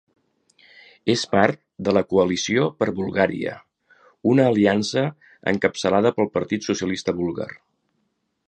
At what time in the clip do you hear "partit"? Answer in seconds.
6.39-6.71